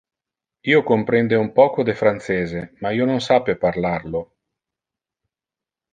[0.69, 4.23] Io comprende un poco de francese ma io non sape parlar lo.